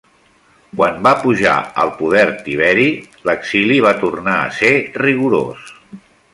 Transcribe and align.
Quan 0.77 0.95
va 1.07 1.11
pujar 1.25 1.57
al 1.83 1.91
poder 1.99 2.23
Tiberi, 2.47 2.87
l'exili 3.31 3.79
va 3.89 3.95
tornar 4.07 4.41
a 4.41 4.51
ser 4.63 4.73
rigorós. 5.07 5.73